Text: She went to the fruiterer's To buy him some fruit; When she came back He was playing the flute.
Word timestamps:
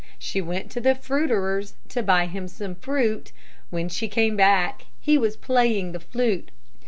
She 0.17 0.41
went 0.41 0.71
to 0.71 0.81
the 0.81 0.95
fruiterer's 0.95 1.75
To 1.89 2.01
buy 2.01 2.25
him 2.25 2.47
some 2.47 2.73
fruit; 2.73 3.31
When 3.69 3.87
she 3.87 4.07
came 4.07 4.35
back 4.35 4.87
He 4.99 5.15
was 5.15 5.37
playing 5.37 5.91
the 5.91 5.99
flute. 5.99 6.49